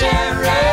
share 0.00 0.69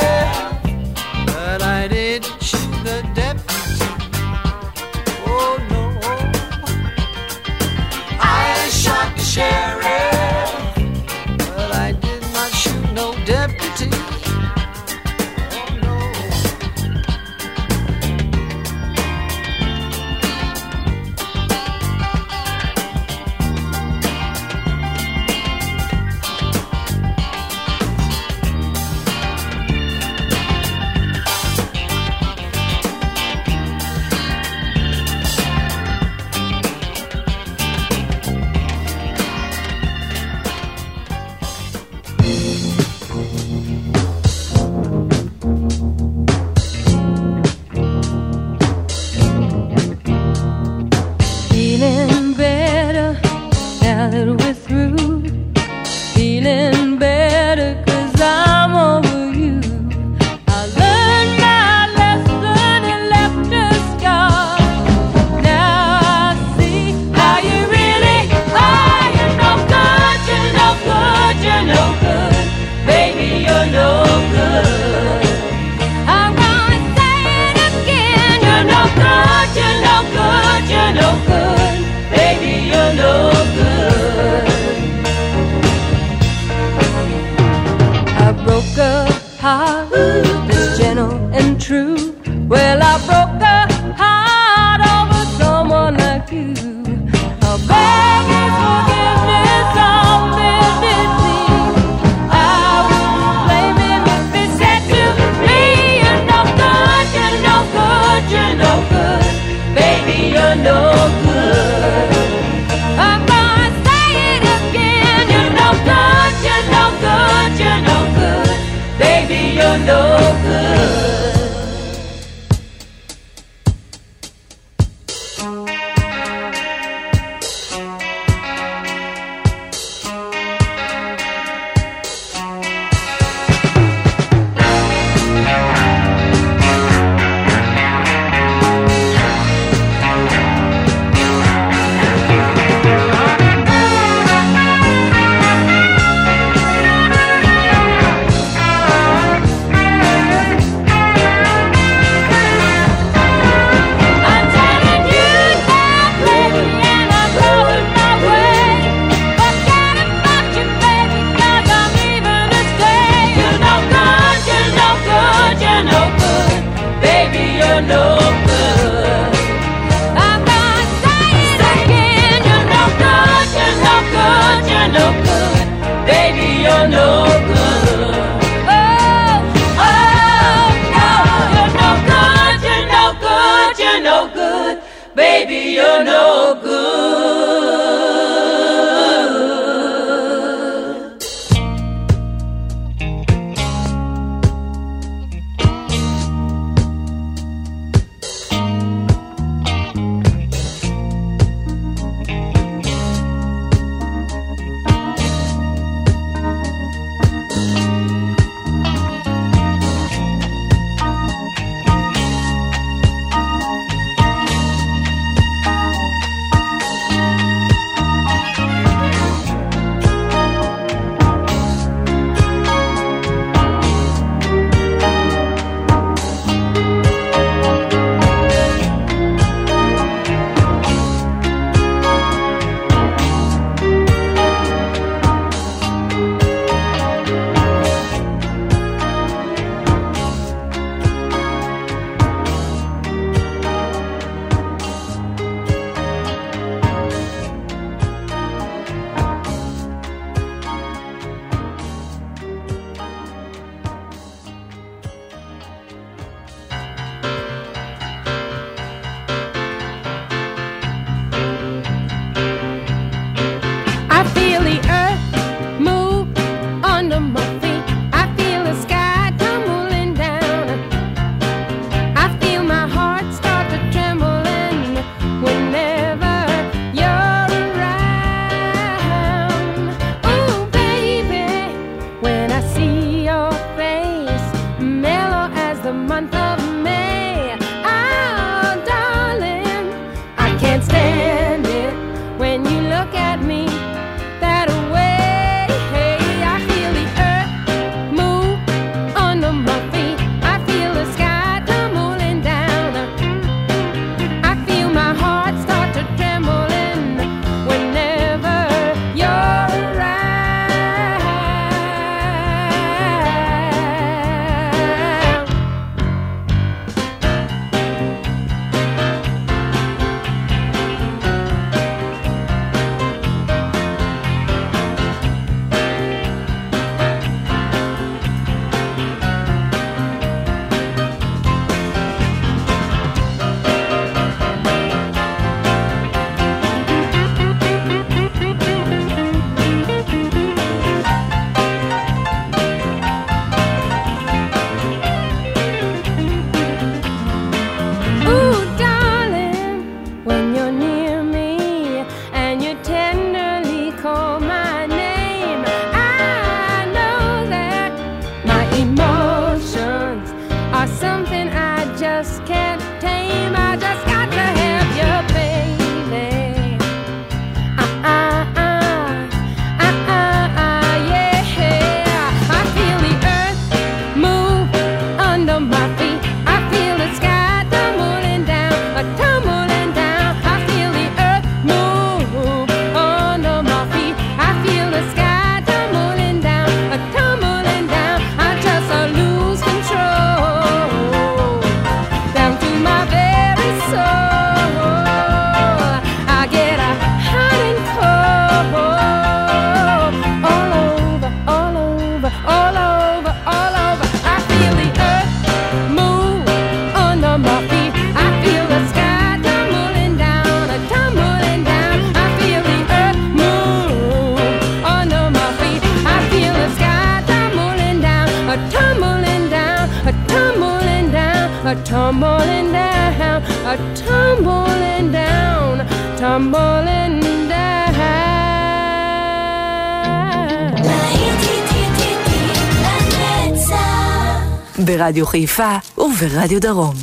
ברדיו 435.07 435.27
חיפה 435.27 435.77
וברדיו 435.99 436.61
דרום. 436.61 436.95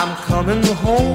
I'm 0.00 0.12
coming 0.28 0.64
home, 0.84 1.11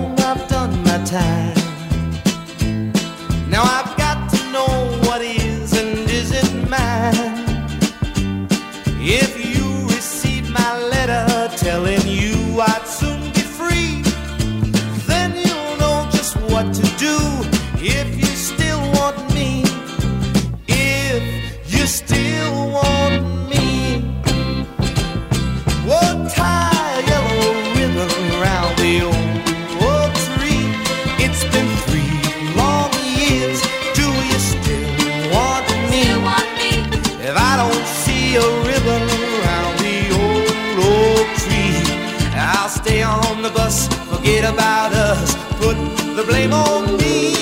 about 44.45 44.93
us. 44.93 45.35
Put 45.59 45.77
the 46.17 46.25
blame 46.27 46.53
on 46.53 46.97
me 46.97 47.33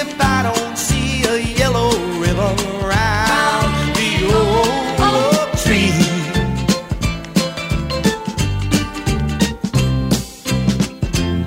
if 0.00 0.20
I 0.20 0.42
don't 0.42 0.76
see 0.76 1.24
a 1.24 1.38
yellow 1.58 1.90
ribbon 2.20 2.56
round 2.92 3.72
the 3.98 4.10
old 4.40 5.48
tree. 5.64 5.92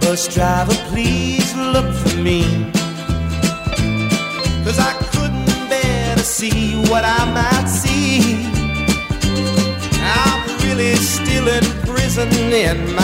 Bus 0.01 0.27
driver, 0.34 0.75
please 0.89 1.55
look 1.55 1.94
for 1.94 2.17
me. 2.17 2.72
Cause 4.65 4.79
I 4.79 4.94
couldn't 5.13 5.70
bear 5.70 6.15
to 6.15 6.24
see 6.24 6.82
what 6.89 7.03
I 7.05 7.22
might 7.38 7.67
see. 7.67 8.48
I'm 10.01 10.41
really 10.63 10.96
still 10.96 11.48
in 11.48 11.63
prison 11.86 12.29
in 12.51 12.95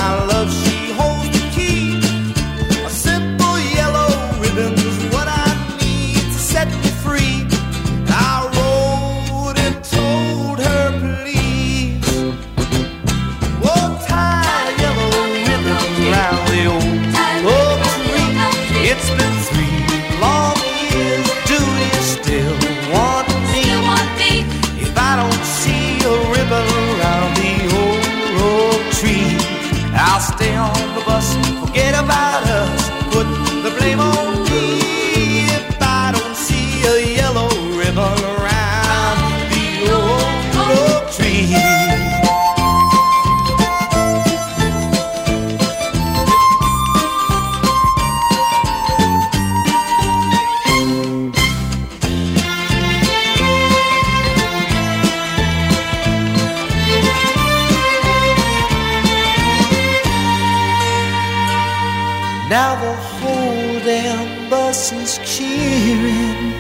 Is 64.72 65.20
cheering. 65.25 66.54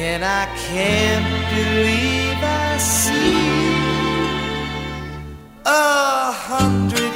And 0.00 0.24
I 0.24 0.46
can't 0.56 1.28
believe 1.52 2.42
I 2.42 2.78
see 2.78 3.36
a 5.66 6.32
hundred. 6.32 7.07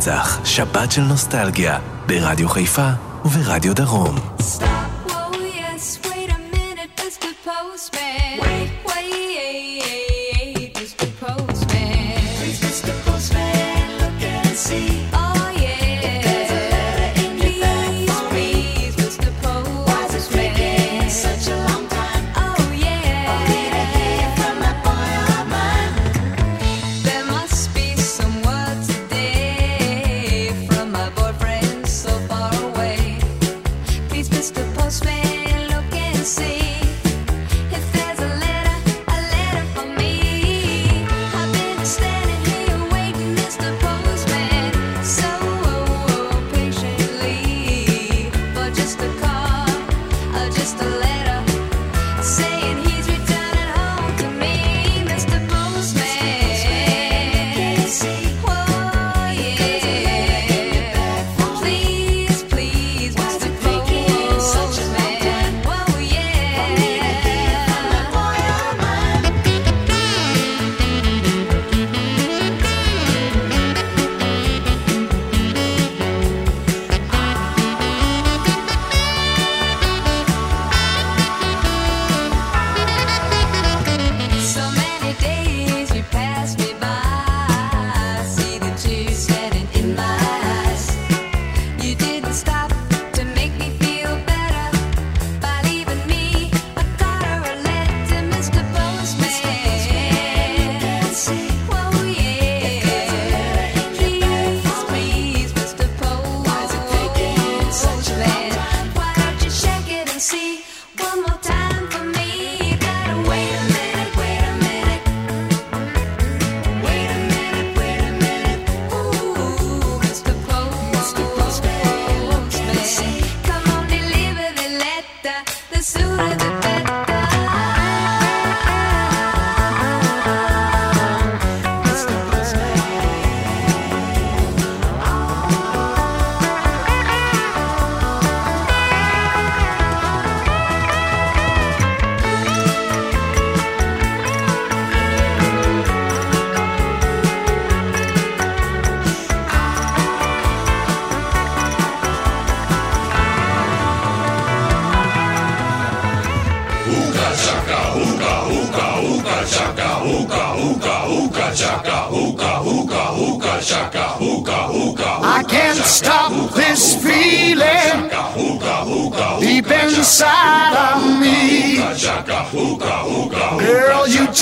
רצח, 0.00 0.40
שבת 0.44 0.92
של 0.92 1.02
נוסטלגיה, 1.02 1.78
ברדיו 2.06 2.48
חיפה 2.48 2.88
וברדיו 3.24 3.74
דרום. 3.74 4.29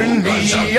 burn 0.00 0.22
me. 0.22 0.69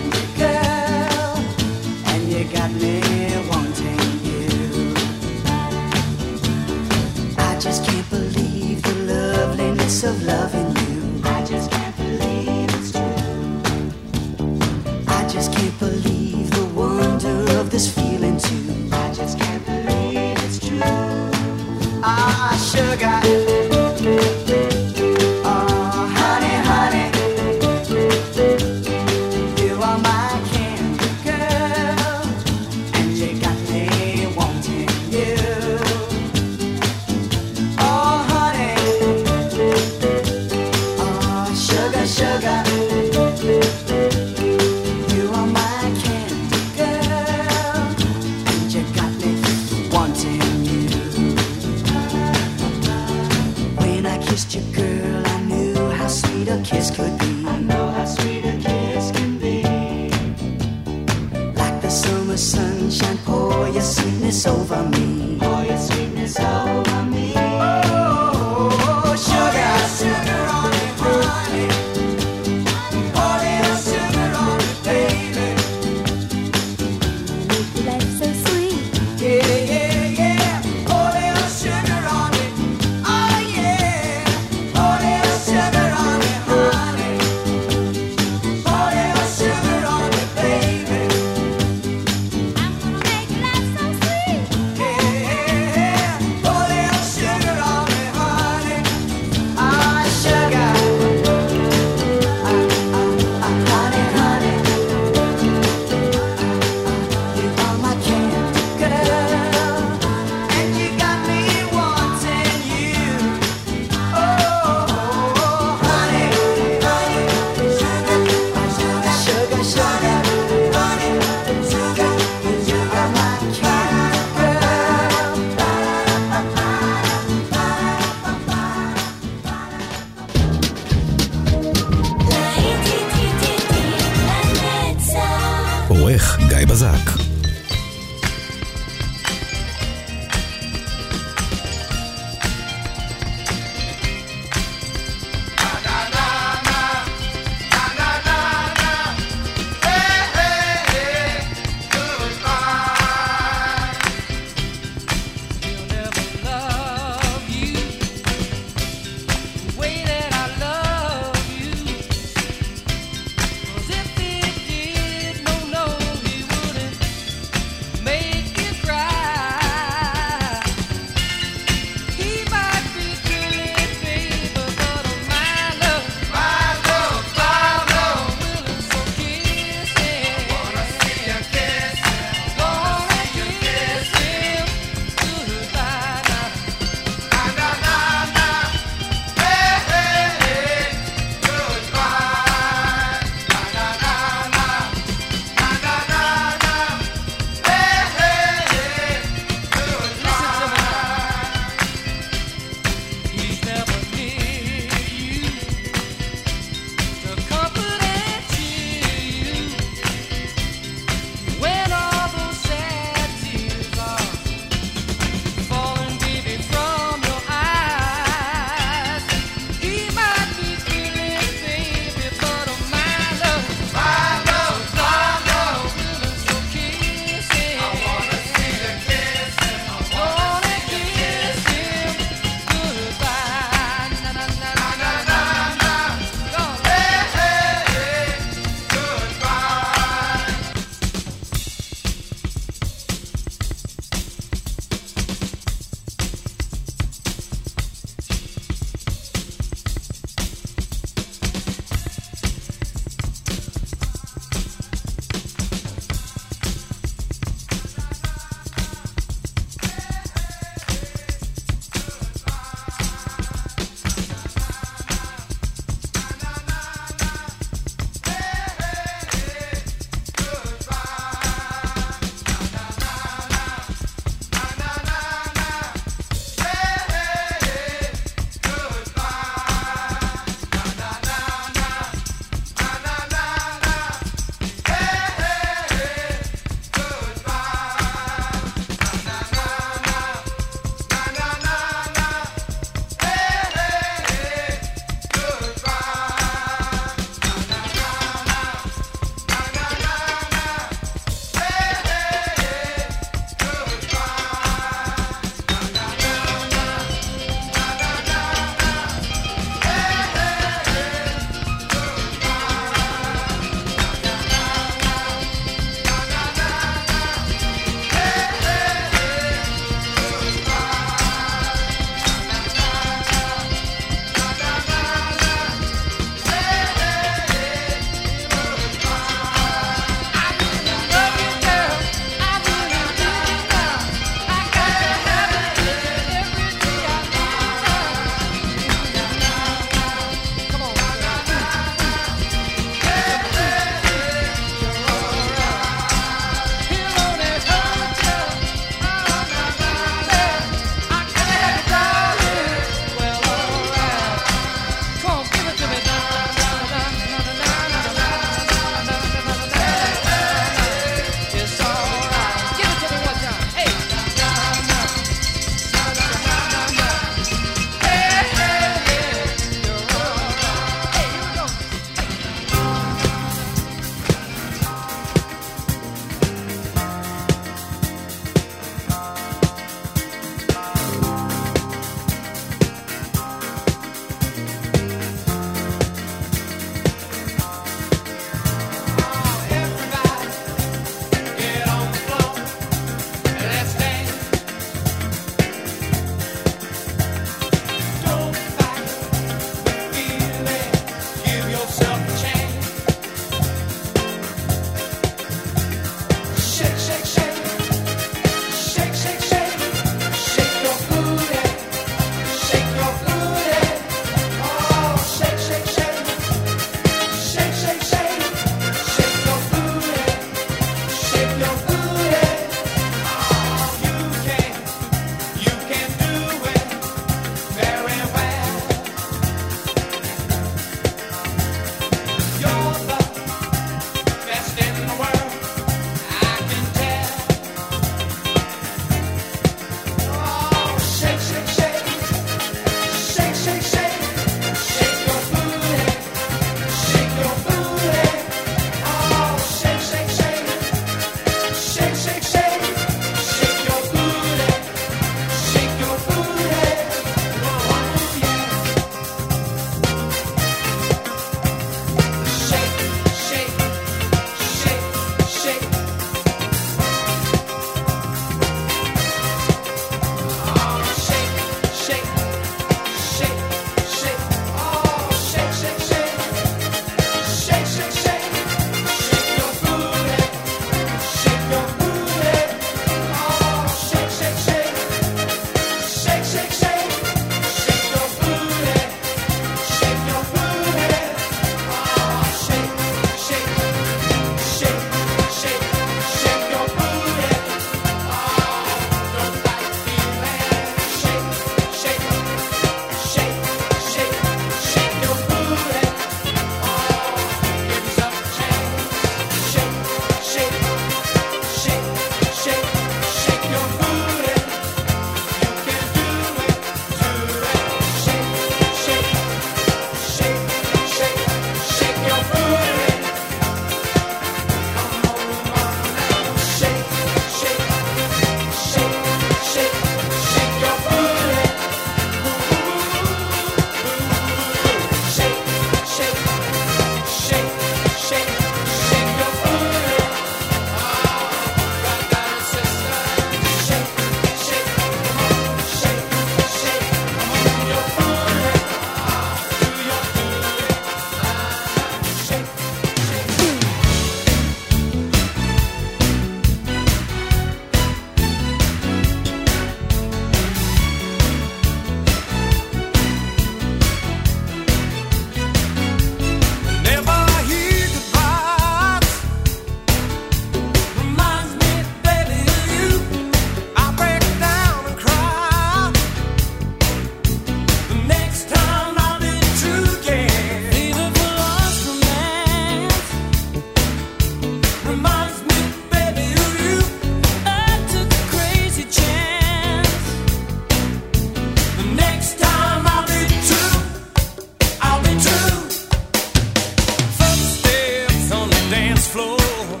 Floor. 599.27 600.00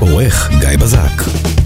עורך 0.00 0.50
גיא 0.60 0.76
בזק. 0.78 1.57